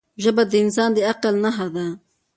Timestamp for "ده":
1.75-1.85